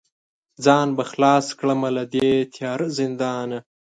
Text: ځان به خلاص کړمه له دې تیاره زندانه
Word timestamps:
ځان 0.65 0.87
به 0.97 1.03
خلاص 1.11 1.45
کړمه 1.59 1.89
له 1.97 2.03
دې 2.13 2.29
تیاره 2.55 2.87
زندانه 2.99 3.57